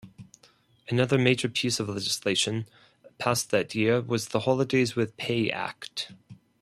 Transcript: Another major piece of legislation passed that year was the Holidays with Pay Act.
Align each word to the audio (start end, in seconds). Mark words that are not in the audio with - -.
Another 0.89 1.19
major 1.19 1.47
piece 1.47 1.79
of 1.79 1.87
legislation 1.87 2.65
passed 3.19 3.51
that 3.51 3.75
year 3.75 4.01
was 4.01 4.29
the 4.29 4.39
Holidays 4.39 4.95
with 4.95 5.15
Pay 5.15 5.51
Act. 5.51 6.11